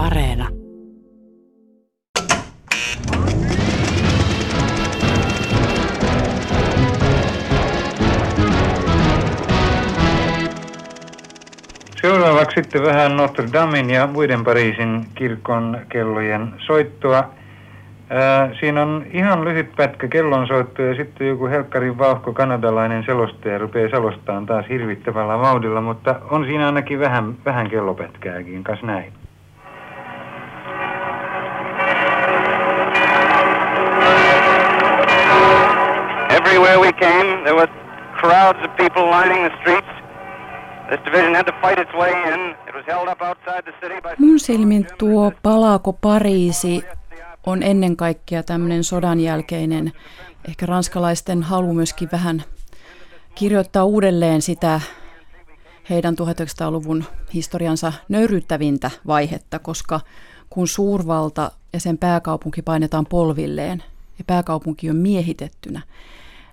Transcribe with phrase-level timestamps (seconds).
[0.00, 0.48] Areena.
[12.02, 17.30] Seuraavaksi sitten vähän Notre Damein ja muiden Pariisin kirkon kellojen soittoa.
[18.10, 23.90] Ää, siinä on ihan lyhyt pätkä kellonsoitto ja sitten joku helkkarin vauhko kanadalainen selostaja rupeaa
[23.90, 29.19] selostaan taas hirvittävällä vauhdilla, mutta on siinä ainakin vähän, vähän kellopätkääkin, kas näin.
[37.00, 37.72] Came, there were
[38.20, 39.92] crowds of people lining the streets.
[40.88, 42.40] This division had to fight its way in.
[42.68, 44.08] It was held up outside the city by...
[44.18, 46.84] Mun silmin tuo Palaako Pariisi
[47.46, 49.92] on ennen kaikkea tämmöinen sodan jälkeinen,
[50.48, 52.42] ehkä ranskalaisten halu myöskin vähän
[53.34, 54.80] kirjoittaa uudelleen sitä
[55.90, 57.04] heidän 1900-luvun
[57.34, 60.00] historiansa nöyryyttävintä vaihetta, koska
[60.50, 63.82] kun suurvalta ja sen pääkaupunki painetaan polvilleen
[64.18, 65.80] ja pääkaupunki on miehitettynä,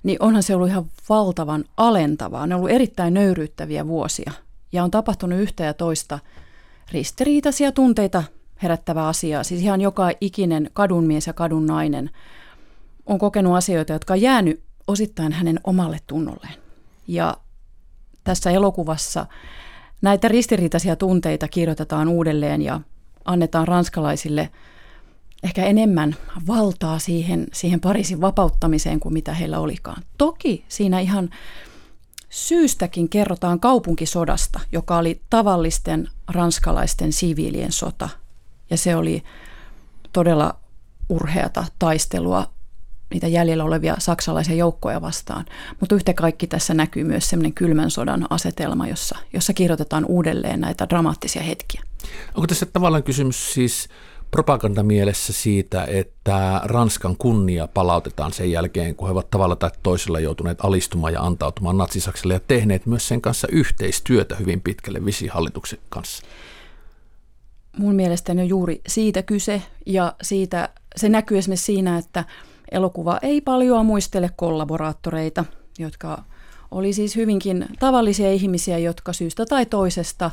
[0.08, 2.48] niin onhan se ollut ihan valtavan alentavaa.
[2.48, 4.32] Ne on ollut erittäin nöyryyttäviä vuosia
[4.72, 6.20] ja on tapahtunut yhtä ja toista
[6.92, 8.24] ristiriitaisia tunteita
[8.64, 9.44] herättävä asia.
[9.44, 12.10] Siis ihan joka ikinen kadunmies ja kadun nainen
[13.06, 16.56] on kokenut asioita, jotka on jäänyt osittain hänen omalle tunnolleen.
[17.08, 17.38] Ja
[18.24, 19.26] tässä elokuvassa
[20.02, 22.82] näitä ristiriitaisia tunteita kirjoitetaan uudelleen ja
[23.26, 24.50] annetaan ranskalaisille
[25.44, 26.16] ehkä enemmän
[26.48, 30.04] valtaa siihen, siihen Pariisin vapauttamiseen kuin mitä heillä olikaan.
[30.18, 31.30] Toki siinä ihan
[32.30, 38.10] syystäkin kerrotaan kaupunkisodasta, joka oli tavallisten ranskalaisten siviilien sota–
[38.70, 39.24] ja se oli
[40.14, 40.56] todella
[41.10, 42.50] urheata taistelua
[43.14, 45.46] niitä jäljellä olevia saksalaisia joukkoja vastaan.
[45.80, 50.90] Mutta yhtä kaikki tässä näkyy myös semmoinen kylmän sodan asetelma, jossa, jossa kirjoitetaan uudelleen näitä
[50.90, 51.82] dramaattisia hetkiä.
[52.36, 53.90] Onko tässä tavallaan kysymys siis
[54.32, 60.58] propagandamielessä siitä, että Ranskan kunnia palautetaan sen jälkeen, kun he ovat tavalla tai toisella joutuneet
[60.66, 66.24] alistumaan ja antautumaan natsisakselle ja tehneet myös sen kanssa yhteistyötä hyvin pitkälle visihallituksen kanssa?
[67.78, 72.26] mun mielestäni on juuri siitä kyse ja siitä, se näkyy esimerkiksi siinä, että
[72.72, 75.46] elokuva ei paljon muistele kollaboraattoreita,
[75.80, 76.24] jotka
[76.72, 80.32] oli siis hyvinkin tavallisia ihmisiä, jotka syystä tai toisesta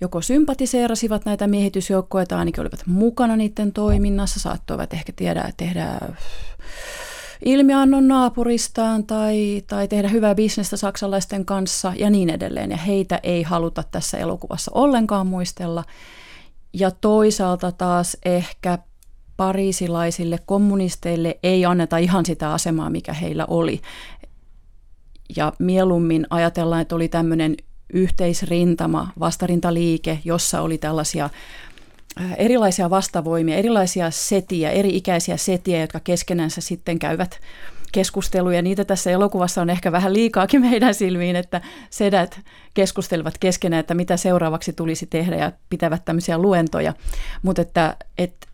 [0.00, 5.98] joko sympatiseerasivat näitä miehitysjoukkoja tai ainakin olivat mukana niiden toiminnassa, saattoivat ehkä tiedä, tehdä
[7.44, 12.70] ilmiannon naapuristaan tai, tai tehdä hyvää bisnestä saksalaisten kanssa ja niin edelleen.
[12.70, 15.84] Ja heitä ei haluta tässä elokuvassa ollenkaan muistella.
[16.72, 18.78] Ja toisaalta taas ehkä
[19.36, 23.80] pariisilaisille kommunisteille ei anneta ihan sitä asemaa, mikä heillä oli.
[25.36, 27.56] Ja mieluummin ajatellaan, että oli tämmöinen
[27.92, 31.30] yhteisrintama, vastarintaliike, jossa oli tällaisia
[32.20, 37.40] äh, erilaisia vastavoimia, erilaisia setiä, eri-ikäisiä setiä, jotka keskenänsä sitten käyvät
[37.92, 38.62] keskusteluja.
[38.62, 41.60] Niitä tässä elokuvassa on ehkä vähän liikaakin meidän silmiin, että
[41.90, 42.40] sedät
[42.74, 46.94] keskustelevat keskenään, että mitä seuraavaksi tulisi tehdä ja pitävät tämmöisiä luentoja.
[47.42, 48.46] Mutta että, että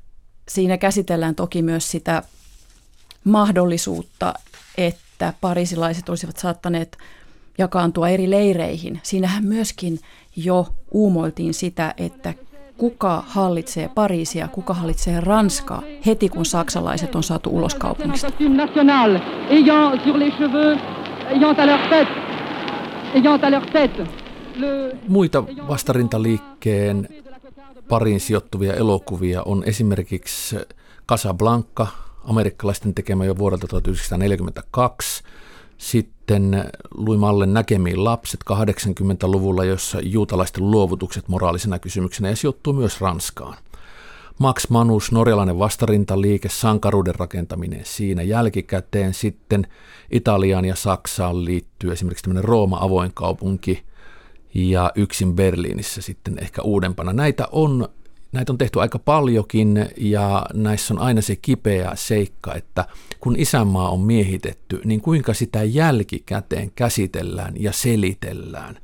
[0.48, 2.22] siinä käsitellään toki myös sitä
[3.24, 4.34] mahdollisuutta,
[4.78, 6.98] että parisilaiset olisivat saattaneet
[7.58, 9.00] jakaantua eri leireihin.
[9.02, 9.98] Siinähän myöskin
[10.36, 12.34] jo uumoiltiin sitä, että
[12.78, 18.28] kuka hallitsee Pariisia, kuka hallitsee Ranskaa heti kun saksalaiset on saatu ulos kaupungista.
[25.08, 27.08] Muita vastarintaliikkeen
[27.88, 30.56] pariin sijoittuvia elokuvia on esimerkiksi
[31.08, 31.86] Casablanca,
[32.24, 35.22] amerikkalaisten tekemä jo vuodelta 1942,
[35.78, 36.13] sitten
[36.94, 43.56] luin Mallen näkemiin lapset 80-luvulla, jossa juutalaisten luovutukset moraalisena kysymyksenä ja sijoittuu myös Ranskaan.
[44.38, 49.14] Max Manus, norjalainen vastarintaliike, sankaruuden rakentaminen siinä jälkikäteen.
[49.14, 49.66] Sitten
[50.10, 53.82] Italiaan ja Saksaan liittyy esimerkiksi tämmöinen Rooma avoin kaupunki
[54.54, 57.12] ja yksin Berliinissä sitten ehkä uudempana.
[57.12, 57.88] Näitä on
[58.34, 62.84] näitä on tehty aika paljonkin ja näissä on aina se kipeä seikka, että
[63.20, 68.78] kun isänmaa on miehitetty, niin kuinka sitä jälkikäteen käsitellään ja selitellään.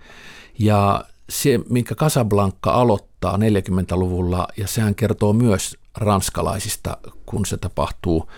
[0.58, 6.96] Ja se, minkä Casablanca aloittaa 40-luvulla, ja sehän kertoo myös ranskalaisista,
[7.26, 8.30] kun se tapahtuu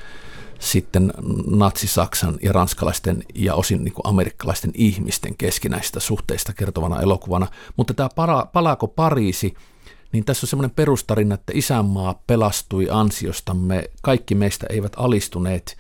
[0.58, 1.12] sitten
[1.50, 7.47] natsi-Saksan ja ranskalaisten ja osin niin kuin amerikkalaisten ihmisten keskinäistä suhteista kertovana elokuvana.
[7.76, 8.08] Mutta tämä
[8.53, 9.55] Palaako Pariisi–
[10.12, 15.76] niin tässä on semmoinen perustarina, että isänmaa pelastui ansiostamme, kaikki meistä eivät alistuneet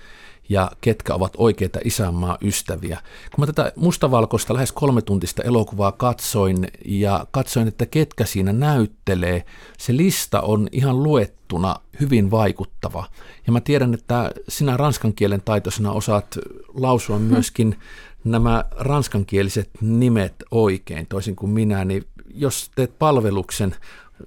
[0.48, 3.00] ja ketkä ovat oikeita isänmaa ystäviä.
[3.34, 9.44] Kun mä tätä mustavalkoista lähes kolmetuntista elokuvaa katsoin ja katsoin, että ketkä siinä näyttelee,
[9.78, 13.06] se lista on ihan luettuna hyvin vaikuttava.
[13.46, 16.38] Ja mä tiedän, että sinä ranskan kielen taitoisena osaat
[16.74, 17.78] lausua myöskin
[18.24, 22.04] nämä ranskankieliset nimet oikein, toisin kuin minä, niin
[22.34, 23.74] jos teet palveluksen,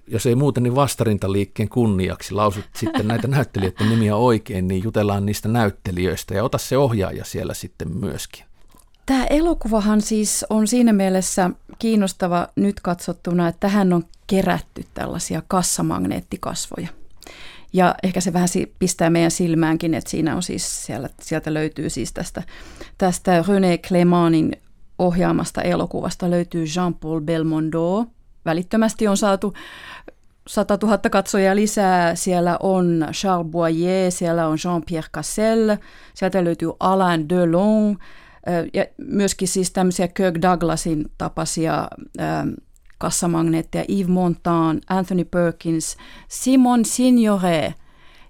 [0.07, 5.49] jos ei muuten, niin vastarintaliikkeen kunniaksi lausut sitten näitä näyttelijöiden nimiä oikein, niin jutellaan niistä
[5.49, 8.45] näyttelijöistä ja ota se ohjaaja siellä sitten myöskin.
[9.05, 11.49] Tämä elokuvahan siis on siinä mielessä
[11.79, 16.87] kiinnostava nyt katsottuna, että tähän on kerätty tällaisia kassamagneettikasvoja.
[17.73, 18.47] Ja ehkä se vähän
[18.79, 22.43] pistää meidän silmäänkin, että siinä on siis, siellä, sieltä löytyy siis tästä,
[22.97, 24.61] tästä René Clémentin
[24.99, 28.05] ohjaamasta elokuvasta löytyy Jean-Paul Belmondo.
[28.45, 29.53] Välittömästi on saatu
[30.47, 32.15] 100 000 katsojaa lisää.
[32.15, 35.77] Siellä on Charles Boyer, siellä on Jean-Pierre Cassel,
[36.13, 37.97] sieltä löytyy Alain Delon
[38.73, 41.87] ja myöskin siis tämmöisiä Kirk Douglasin tapaisia
[42.97, 47.73] kassamagneetteja, Yves Montand, Anthony Perkins, Simon Signore.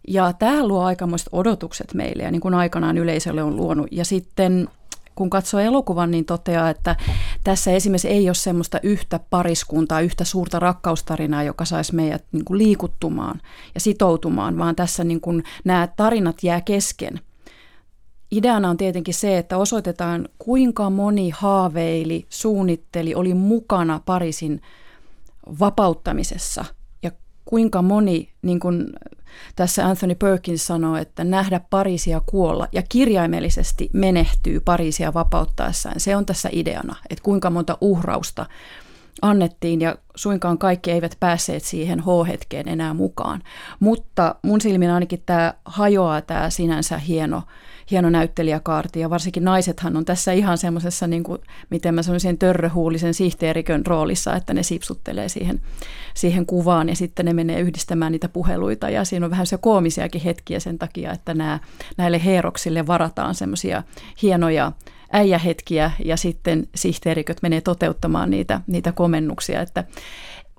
[0.08, 3.88] Ja tämä luo aikamoiset odotukset meille ja niin kuin aikanaan yleisölle on luonut.
[3.92, 4.68] Ja sitten
[5.16, 6.96] kun katsoo elokuvan, niin toteaa, että
[7.44, 12.58] tässä esimerkiksi ei ole semmoista yhtä pariskuntaa, yhtä suurta rakkaustarinaa, joka saisi meidät niin kuin
[12.58, 13.42] liikuttumaan
[13.74, 17.20] ja sitoutumaan, vaan tässä niin kuin nämä tarinat jää kesken.
[18.32, 24.62] Ideana on tietenkin se, että osoitetaan kuinka moni haaveili, suunnitteli, oli mukana Pariisin
[25.60, 26.66] vapauttamisessa
[27.46, 28.88] kuinka moni, niin kuin
[29.56, 36.00] tässä Anthony Perkins sanoo, että nähdä Pariisia kuolla ja kirjaimellisesti menehtyy Pariisia vapauttaessaan.
[36.00, 38.46] Se on tässä ideana, että kuinka monta uhrausta
[39.22, 43.44] annettiin ja suinkaan kaikki eivät päässeet siihen H-hetkeen enää mukaan.
[43.80, 47.44] Mutta mun silmin ainakin tämä hajoaa tämä sinänsä hieno
[47.92, 53.14] hieno näyttelijäkaarti ja varsinkin naisethan on tässä ihan semmoisessa, niin kuin, miten mä sanoisin, törröhuulisen
[53.14, 55.62] sihteerikön roolissa, että ne sipsuttelee siihen,
[56.14, 60.22] siihen kuvaan ja sitten ne menee yhdistämään niitä puheluita ja siinä on vähän se koomisiakin
[60.22, 61.60] hetkiä sen takia, että nämä,
[61.98, 63.84] näille heeroksille varataan semmoisia
[64.22, 64.72] hienoja
[65.12, 69.84] äijähetkiä ja sitten sihteeriköt menee toteuttamaan niitä, niitä komennuksia, että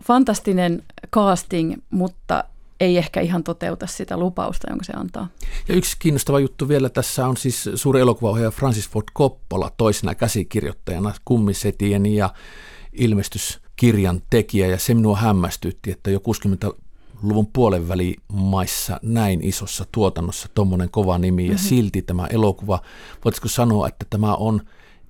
[0.03, 0.83] fantastinen
[1.13, 2.45] casting, mutta
[2.81, 5.29] ei ehkä ihan toteuta sitä lupausta, jonka se antaa.
[5.69, 11.15] Ja yksi kiinnostava juttu vielä tässä on siis suuri elokuvaohjaaja Francis Ford Coppola toisena käsikirjoittajana
[11.25, 12.31] kummisetien ja
[12.93, 20.91] ilmestyskirjan tekijä ja se minua hämmästytti, että jo 60-luvun puolen välimaissa näin isossa tuotannossa tuommoinen
[20.91, 21.69] kova nimi ja mm-hmm.
[21.69, 22.81] silti tämä elokuva,
[23.25, 24.61] voitaisiko sanoa, että tämä on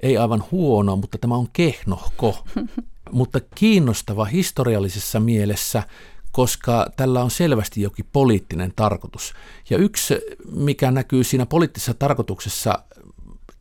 [0.01, 2.45] ei aivan huono, mutta tämä on kehnohko,
[3.13, 5.83] mutta kiinnostava historiallisessa mielessä–
[6.37, 9.35] koska tällä on selvästi jokin poliittinen tarkoitus.
[9.71, 10.15] Ja yksi,
[10.53, 12.79] mikä näkyy siinä poliittisessa tarkoituksessa,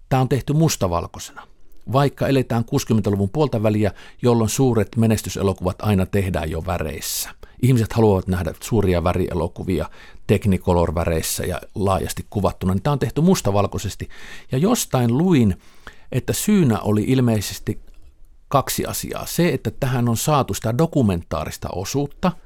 [0.09, 1.47] tämä on tehty mustavalkoisena.
[1.91, 3.91] Vaikka eletään 60-luvun puolta väliä,
[4.21, 7.29] jolloin suuret menestyselokuvat aina tehdään jo väreissä.
[7.61, 9.89] Ihmiset haluavat nähdä suuria värielokuvia
[10.27, 12.73] Technicolor-väreissä ja laajasti kuvattuna.
[12.73, 14.09] Niin tämä on tehty mustavalkoisesti.
[14.51, 15.61] Ja jostain luin,
[16.11, 17.79] että syynä oli ilmeisesti
[18.47, 19.25] kaksi asiaa.
[19.25, 22.31] Se, että tähän on saatu sitä dokumentaarista osuutta–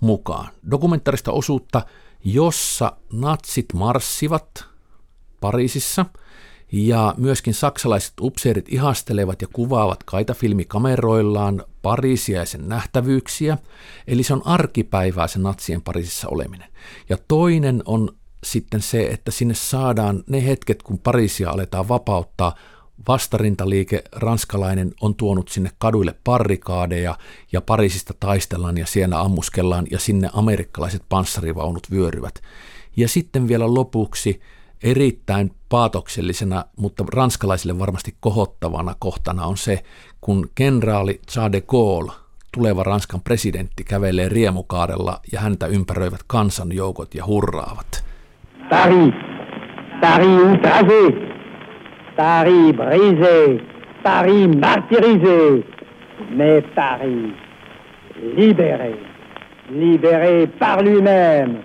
[0.00, 0.48] mukaan.
[0.70, 1.82] Dokumentaarista osuutta,
[2.24, 4.64] jossa natsit marssivat
[5.40, 6.06] Pariisissa
[6.72, 13.58] ja myöskin saksalaiset upseerit ihastelevat ja kuvaavat kaitafilmikameroillaan Pariisia ja sen nähtävyyksiä.
[14.06, 16.68] Eli se on arkipäivää se natsien Pariisissa oleminen.
[17.08, 22.54] Ja toinen on sitten se, että sinne saadaan ne hetket, kun Pariisia aletaan vapauttaa,
[23.08, 27.16] vastarintaliike ranskalainen on tuonut sinne kaduille parrikaadeja
[27.52, 32.42] ja Pariisista taistellaan ja siellä ammuskellaan ja sinne amerikkalaiset panssarivaunut vyöryvät.
[32.96, 34.40] Ja sitten vielä lopuksi
[34.82, 39.84] erittäin paatoksellisena, mutta ranskalaisille varmasti kohottavana kohtana on se,
[40.20, 42.12] kun kenraali Charles de Gaulle,
[42.54, 48.04] tuleva Ranskan presidentti, kävelee riemukaarella ja häntä ympäröivät kansanjoukot ja hurraavat.
[48.70, 49.14] Paris,
[50.00, 51.37] Paris
[52.18, 53.60] Paris brisé,
[54.02, 55.64] Paris martyrisé,
[56.36, 57.32] mais Paris
[58.36, 58.94] libéré,
[59.70, 61.64] libéré par lui-même.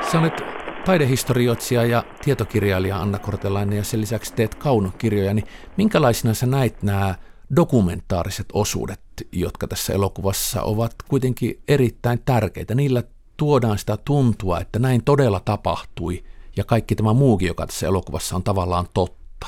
[0.00, 0.44] Sä olet
[0.84, 7.14] taidehistorioitsija ja tietokirjailija Anna Kortelainen ja sen lisäksi teet kaunokirjoja, niin minkälaisina sä näit nämä
[7.56, 9.00] dokumentaariset osuudet,
[9.32, 12.74] jotka tässä elokuvassa ovat kuitenkin erittäin tärkeitä.
[12.74, 13.02] Niillä
[13.36, 16.24] tuodaan sitä tuntua, että näin todella tapahtui
[16.56, 19.46] ja kaikki tämä muukin, joka tässä elokuvassa on tavallaan totta?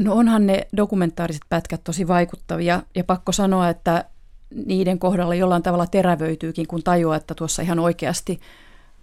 [0.00, 4.04] No onhan ne dokumentaariset pätkät tosi vaikuttavia ja pakko sanoa, että
[4.66, 8.40] niiden kohdalla jollain tavalla terävöityykin, kun tajuaa, että tuossa ihan oikeasti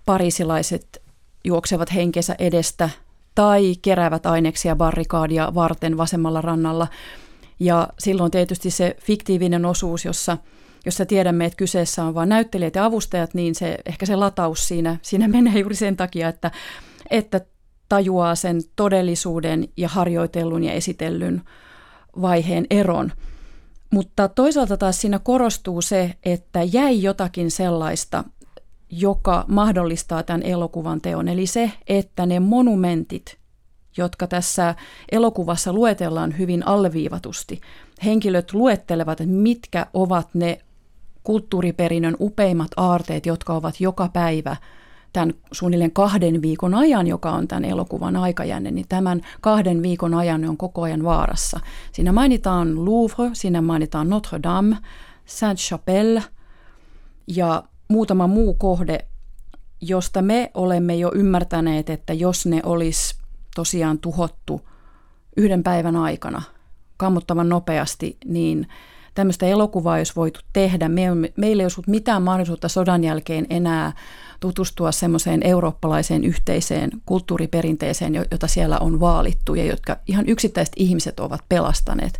[0.05, 1.01] parisilaiset
[1.43, 2.89] juoksevat henkensä edestä
[3.35, 6.87] tai keräävät aineksia barrikaadia varten vasemmalla rannalla.
[7.59, 10.37] Ja silloin tietysti se fiktiivinen osuus, jossa,
[10.85, 14.97] jossa tiedämme, että kyseessä on vain näyttelijät ja avustajat, niin se, ehkä se lataus siinä,
[15.01, 16.51] siinä menee juuri sen takia, että,
[17.09, 17.41] että
[17.89, 21.41] tajuaa sen todellisuuden ja harjoitellun ja esitellyn
[22.21, 23.11] vaiheen eron.
[23.91, 28.23] Mutta toisaalta taas siinä korostuu se, että jäi jotakin sellaista,
[28.89, 31.27] joka mahdollistaa tämän elokuvan teon.
[31.27, 33.37] Eli se, että ne monumentit,
[33.97, 34.75] jotka tässä
[35.11, 37.61] elokuvassa luetellaan hyvin alleviivatusti,
[38.05, 40.59] henkilöt luettelevat, että mitkä ovat ne
[41.23, 44.55] kulttuuriperinnön upeimmat aarteet, jotka ovat joka päivä
[45.13, 50.49] tämän suunnilleen kahden viikon ajan, joka on tämän elokuvan aikajänne, niin tämän kahden viikon ajan
[50.49, 51.59] on koko ajan vaarassa.
[51.91, 54.77] Siinä mainitaan Louvre, siinä mainitaan Notre Dame,
[55.25, 56.23] Saint-Chapelle
[57.27, 59.05] ja muutama muu kohde,
[59.81, 63.15] josta me olemme jo ymmärtäneet, että jos ne olisi
[63.55, 64.61] tosiaan tuhottu
[65.37, 66.41] yhden päivän aikana
[66.97, 68.67] kammottavan nopeasti, niin
[69.13, 70.89] tämmöistä elokuvaa olisi voitu tehdä.
[70.89, 71.03] Me,
[71.37, 73.93] meillä ei olisi mitään mahdollisuutta sodan jälkeen enää
[74.39, 81.41] tutustua semmoiseen eurooppalaiseen yhteiseen kulttuuriperinteeseen, jota siellä on vaalittu ja jotka ihan yksittäiset ihmiset ovat
[81.49, 82.19] pelastaneet.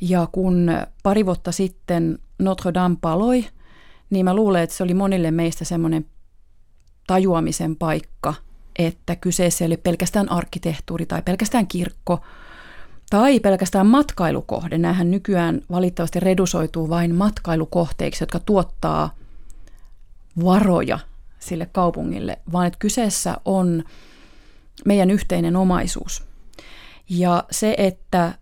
[0.00, 0.70] Ja kun
[1.02, 3.44] pari vuotta sitten Notre Dame paloi,
[4.10, 6.06] niin mä luulen, että se oli monille meistä semmoinen
[7.06, 8.34] tajuamisen paikka,
[8.78, 12.20] että kyseessä ei ole pelkästään arkkitehtuuri tai pelkästään kirkko
[13.12, 14.78] tai pelkästään matkailukohde.
[14.78, 19.14] Nämähän nykyään valitettavasti redusoituu vain matkailukohteiksi, jotka tuottaa
[20.44, 20.98] varoja
[21.38, 23.84] sille kaupungille, vaan että kyseessä on
[24.84, 26.24] meidän yhteinen omaisuus.
[27.08, 28.34] Ja se, että,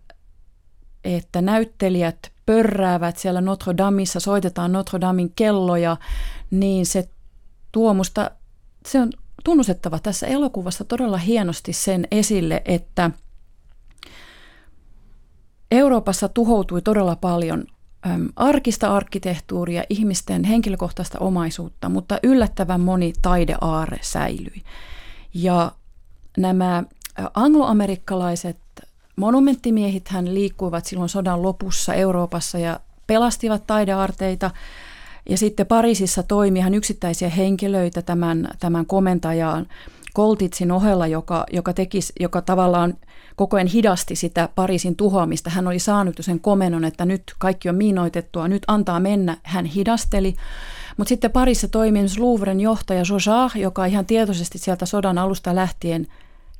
[1.03, 5.97] että näyttelijät pörräävät siellä Notre Dameissa, soitetaan Notre Damin kelloja,
[6.51, 7.09] niin se
[7.71, 8.31] tuo musta,
[8.85, 9.11] se on
[9.43, 13.11] tunnustettava tässä elokuvassa todella hienosti sen esille, että
[15.71, 17.65] Euroopassa tuhoutui todella paljon
[18.35, 24.61] arkista arkkitehtuuria, ihmisten henkilökohtaista omaisuutta, mutta yllättävän moni taideaare säilyi.
[25.33, 25.71] Ja
[26.37, 26.83] nämä
[27.33, 28.57] angloamerikkalaiset
[29.15, 34.51] Monumenttimiehet hän liikkuivat silloin sodan lopussa Euroopassa ja pelastivat taidearteita.
[35.29, 39.67] Ja sitten Pariisissa toimi hän yksittäisiä henkilöitä tämän, tämän komentajaan
[40.13, 42.93] Koltitsin ohella, joka, joka, tekisi, joka tavallaan
[43.35, 45.49] koko ajan hidasti sitä Pariisin tuhoamista.
[45.49, 49.37] Hän oli saanut sen komennon, että nyt kaikki on miinoitettua, nyt antaa mennä.
[49.43, 50.35] Hän hidasteli.
[50.97, 56.07] Mutta sitten parissa toimi Louvren johtaja Jojard, joka ihan tietoisesti sieltä sodan alusta lähtien–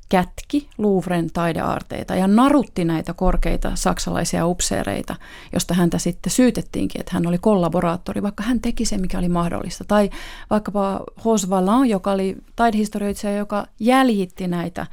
[0.08, 5.16] kätki Louvren taideaarteita ja narutti näitä korkeita saksalaisia upseereita,
[5.52, 9.84] josta häntä sitten syytettiinkin, että hän oli kollaboraattori, vaikka hän teki se, mikä oli mahdollista.
[9.84, 10.10] Tai
[10.50, 14.86] vaikkapa Rose Valland, joka oli taidehistorioitsija, joka jäljitti näitä,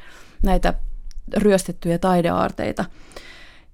[0.44, 0.74] näitä
[1.38, 2.86] ryöstettyjä taideaarteita.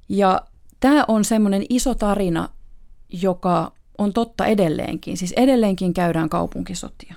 [0.10, 0.42] Ja
[0.80, 2.50] tämä on semmoinen iso tarina,
[3.10, 5.18] joka on totta edelleenkin.
[5.18, 7.16] Siis edelleenkin käydään kaupunkisotia.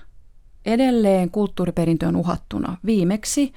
[0.66, 2.76] Edelleen kulttuuriperintö on uhattuna.
[2.86, 3.52] Viimeksi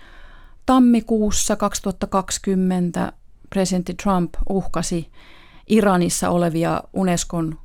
[0.65, 3.13] tammikuussa 2020
[3.50, 5.12] presidentti Trump uhkasi
[5.70, 7.56] Iranissa olevia Unescon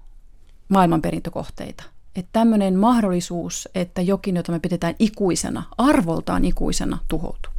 [0.69, 1.85] maailmanperintökohteita.
[2.17, 7.53] Että tämmöinen mahdollisuus, että jokin, jota me pidetään ikuisena, arvoltaan ikuisena, tuhoutuu.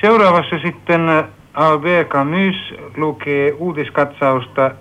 [0.00, 1.00] Seuraavassa sitten
[1.54, 2.56] Albert Camus
[2.96, 4.72] lukee uutiskatsausta äh,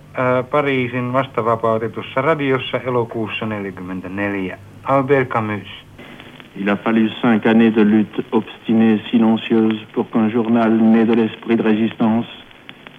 [0.51, 4.59] Pariisin vastavapautetussa radiossa elokuussa 1944.
[4.83, 5.86] Albert Camus.
[6.59, 11.55] Il a fallu cinq années de lutte obstinée, silencieuse, pour qu'un journal né de l'esprit
[11.55, 12.25] de résistance,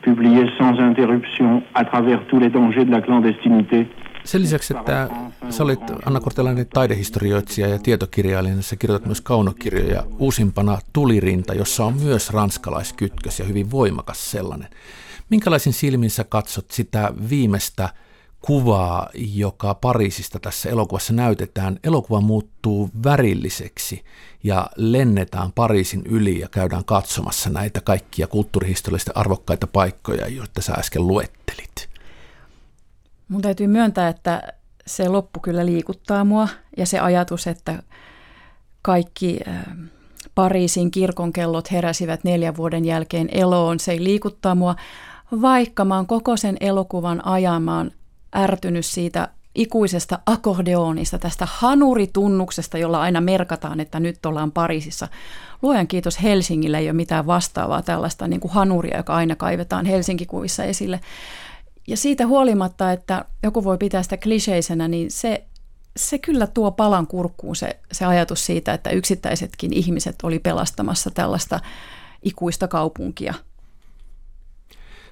[0.03, 3.87] publié sans interruption à travers tous les dangers de la clandestinité,
[4.25, 5.09] Sen lisäksi, että
[5.51, 10.05] sä olit Anna Kortelainen taidehistorioitsija ja tietokirjailija, sä kirjoitat myös kaunokirjoja.
[10.19, 14.69] Uusimpana Tulirinta, jossa on myös ranskalaiskytkös ja hyvin voimakas sellainen.
[15.31, 17.89] Minkälaisin silmin sä katsot sitä viimeistä
[18.41, 21.79] kuvaa, joka Pariisista tässä elokuvassa näytetään.
[21.85, 24.05] Elokuva muuttuu värilliseksi
[24.45, 31.07] ja lennetään Pariisin yli ja käydään katsomassa näitä kaikkia kulttuurihistoriallisesti arvokkaita paikkoja, joita sä äsken
[31.07, 31.89] luettelit.
[33.29, 34.43] Mun täytyy myöntää, että
[34.87, 37.83] se loppu kyllä liikuttaa mua ja se ajatus, että
[38.83, 39.41] kaikki
[40.35, 44.77] Pariisin kirkonkellot heräsivät neljän vuoden jälkeen eloon, se ei liikuttaa mua,
[45.41, 47.91] vaikka mä oon koko sen elokuvan oon
[48.37, 55.09] ärtynyt siitä ikuisesta akordeonista, tästä hanuritunnuksesta, jolla aina merkataan, että nyt ollaan Pariisissa.
[55.63, 60.65] Luojan kiitos Helsingille ei ole mitään vastaavaa tällaista niin kuin hanuria, joka aina kaivetaan Helsinki-kuvissa
[60.65, 61.01] esille.
[61.87, 65.45] Ja siitä huolimatta, että joku voi pitää sitä kliseisenä, niin se,
[65.97, 71.61] se kyllä tuo palan kurkkuun se, se ajatus siitä, että yksittäisetkin ihmiset oli pelastamassa tällaista
[72.23, 73.35] ikuista kaupunkia.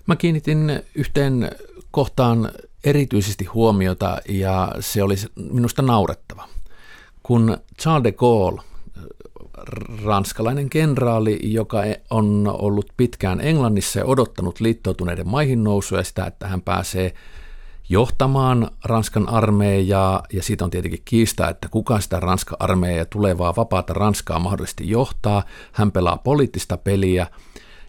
[0.06, 1.50] Mä kiinnitin yhteen
[1.90, 2.50] kohtaan
[2.86, 5.14] erityisesti huomiota ja se oli
[5.52, 6.48] minusta naurettava.
[7.22, 8.62] Kun Charles de Gaulle,
[10.04, 16.48] ranskalainen kenraali, joka on ollut pitkään Englannissa ja odottanut liittoutuneiden maihin nousua ja sitä, että
[16.48, 17.14] hän pääsee
[17.88, 23.56] johtamaan Ranskan armeijaa, ja siitä on tietenkin kiista, että kuka sitä Ranskan armeijaa ja tulevaa
[23.56, 25.42] vapaata Ranskaa mahdollisesti johtaa.
[25.72, 27.26] Hän pelaa poliittista peliä,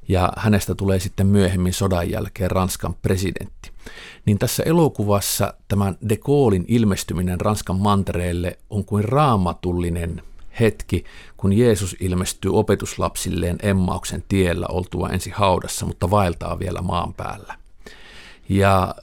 [0.07, 3.76] ja hänestä tulee sitten myöhemmin sodan jälkeen Ranskan presidentti.
[4.25, 10.21] Niin tässä elokuvassa tämän de Gaullein ilmestyminen Ranskan mantereelle on kuin raamatullinen
[10.59, 11.03] hetki,
[11.37, 17.55] kun Jeesus ilmestyy opetuslapsilleen Emmauksen tiellä oltua ensi haudassa, mutta vaeltaa vielä maan päällä.
[18.49, 18.95] Ja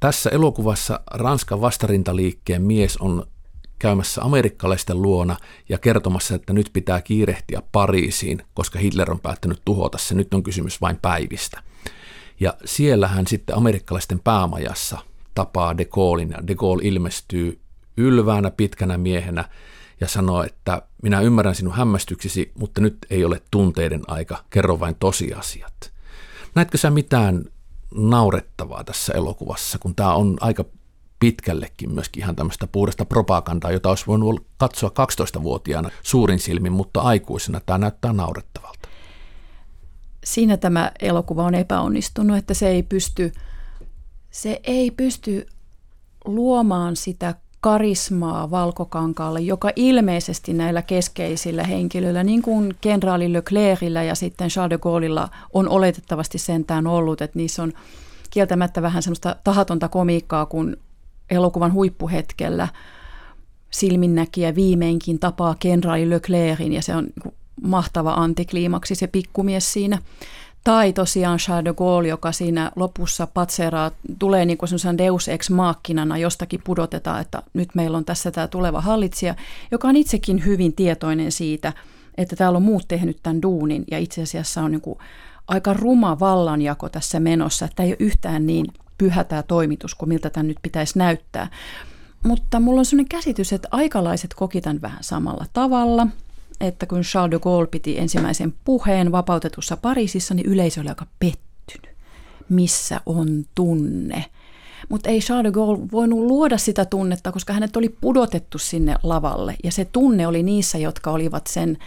[0.00, 3.26] tässä elokuvassa Ranskan vastarintaliikkeen mies on
[3.78, 5.36] käymässä amerikkalaisten luona
[5.68, 10.14] ja kertomassa, että nyt pitää kiirehtiä Pariisiin, koska Hitler on päättänyt tuhota se.
[10.14, 11.62] Nyt on kysymys vain päivistä.
[12.42, 14.98] Ja siellä hän sitten amerikkalaisten päämajassa
[15.34, 17.60] tapaa de Gaullein de Gaulle ilmestyy
[17.96, 19.44] ylväänä pitkänä miehenä
[20.00, 24.94] ja sanoo, että minä ymmärrän sinun hämmästyksesi, mutta nyt ei ole tunteiden aika, kerro vain
[24.94, 25.92] tosiasiat.
[26.54, 27.44] Näetkö sä mitään
[27.94, 30.64] naurettavaa tässä elokuvassa, kun tämä on aika
[31.20, 37.60] pitkällekin myöskin ihan tämmöistä puhdasta propagandaa, jota olisi voinut katsoa 12-vuotiaana suurin silmin, mutta aikuisena
[37.60, 38.88] tämä näyttää naurettavalta.
[40.24, 43.32] Siinä tämä elokuva on epäonnistunut, että se ei pysty,
[44.30, 45.46] se ei pysty
[46.24, 54.48] luomaan sitä karismaa valkokankaalle, joka ilmeisesti näillä keskeisillä henkilöillä, niin kuin kenraali Leclercillä ja sitten
[54.48, 57.72] Charles de Gaulleilla on oletettavasti sentään ollut, että niissä on
[58.30, 60.76] kieltämättä vähän semmoista tahatonta komiikkaa, kun
[61.30, 62.68] elokuvan huippuhetkellä.
[63.70, 67.06] Silminnäkijä viimeinkin tapaa kenraali Leclercin ja se on
[67.62, 69.98] mahtava antikliimaksi se pikkumies siinä.
[70.64, 76.18] Tai tosiaan Charles de Gaulle, joka siinä lopussa patseraa, tulee niin kuin deus ex machinana,
[76.18, 79.34] jostakin pudotetaan, että nyt meillä on tässä tämä tuleva hallitsija,
[79.70, 81.72] joka on itsekin hyvin tietoinen siitä,
[82.18, 84.98] että täällä on muut tehnyt tämän duunin ja itse asiassa on niin kuin
[85.48, 88.66] aika ruma vallanjako tässä menossa, että ei ole yhtään niin
[88.98, 91.50] pyhä tämä toimitus kuin miltä tämä nyt pitäisi näyttää.
[92.24, 96.06] Mutta mulla on sellainen käsitys, että aikalaiset koki tämän vähän samalla tavalla–
[96.62, 101.96] että kun Charles de Gaulle piti ensimmäisen puheen vapautetussa Pariisissa, niin yleisö oli aika pettynyt.
[102.48, 104.24] Missä on tunne?
[104.88, 109.54] Mutta ei Charles de Gaulle voinut luoda sitä tunnetta, koska hänet oli pudotettu sinne lavalle.
[109.64, 111.78] Ja se tunne oli niissä, jotka olivat sen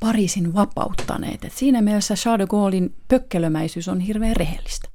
[0.00, 1.44] Pariisin vapauttaneet.
[1.44, 4.88] Et siinä mielessä Charles de Gaullein pökkelömäisyys on hirveän rehellistä.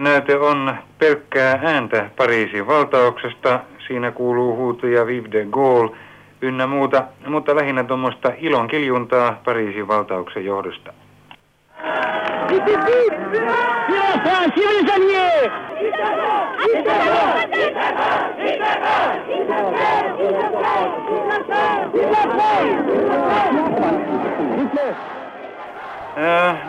[0.00, 3.60] Näyte on pelkkää ääntä Pariisin valtauksesta.
[3.86, 5.96] Siinä kuuluu huutoja Vive de Gaulle–
[6.44, 10.92] ynnä muuta, mutta lähinnä tuommoista ilon kiljuntaa Pariisin valtauksen johdosta.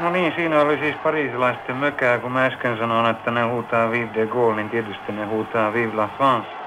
[0.01, 4.09] No niin, siinä oli siis pariisilaisten mökää, kun mä äsken sanoin, että ne huutaa Vive
[4.13, 6.64] de Gaulle, niin tietysti ne huutaa Vive la France.